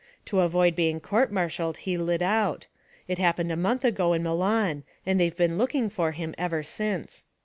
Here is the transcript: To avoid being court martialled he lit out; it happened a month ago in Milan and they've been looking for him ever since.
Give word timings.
To 0.25 0.39
avoid 0.39 0.75
being 0.75 0.99
court 0.99 1.31
martialled 1.31 1.77
he 1.77 1.95
lit 1.95 2.23
out; 2.23 2.65
it 3.07 3.19
happened 3.19 3.51
a 3.51 3.55
month 3.55 3.85
ago 3.85 4.13
in 4.13 4.23
Milan 4.23 4.83
and 5.05 5.19
they've 5.19 5.37
been 5.37 5.59
looking 5.59 5.89
for 5.91 6.13
him 6.13 6.33
ever 6.39 6.63
since. 6.63 7.25